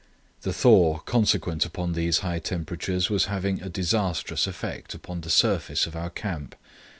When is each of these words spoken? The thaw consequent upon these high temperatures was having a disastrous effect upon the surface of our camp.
The 0.41 0.51
thaw 0.51 0.97
consequent 0.97 1.63
upon 1.63 1.93
these 1.93 2.21
high 2.25 2.39
temperatures 2.39 3.11
was 3.11 3.25
having 3.25 3.61
a 3.61 3.69
disastrous 3.69 4.47
effect 4.47 4.95
upon 4.95 5.21
the 5.21 5.29
surface 5.29 5.85
of 5.85 5.95
our 5.95 6.09
camp. 6.09 6.55